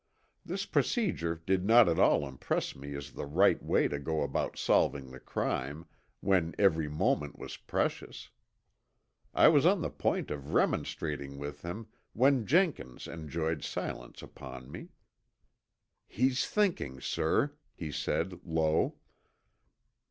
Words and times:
This 0.43 0.65
procedure 0.65 1.43
did 1.45 1.63
not 1.63 1.87
at 1.87 1.99
all 1.99 2.27
impress 2.27 2.75
me 2.75 2.95
as 2.95 3.11
the 3.11 3.27
right 3.27 3.61
way 3.61 3.87
to 3.87 3.99
go 3.99 4.23
about 4.23 4.57
solving 4.57 5.11
the 5.11 5.19
crime, 5.19 5.85
when 6.21 6.55
every 6.57 6.89
moment 6.89 7.37
was 7.37 7.55
precious. 7.55 8.31
I 9.35 9.47
was 9.49 9.63
on 9.63 9.83
the 9.83 9.91
point 9.91 10.31
of 10.31 10.55
remonstrating 10.55 11.37
with 11.37 11.61
him 11.61 11.85
when 12.13 12.47
Jenkins 12.47 13.07
enjoined 13.07 13.63
silence 13.63 14.23
upon 14.23 14.71
me. 14.71 14.89
"He's 16.07 16.47
thinking, 16.47 16.99
sir," 16.99 17.53
he 17.75 17.91
said 17.91 18.39
low. 18.43 18.95